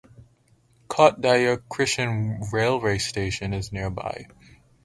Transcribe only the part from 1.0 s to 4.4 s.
Daya Kishen railway station is nearby.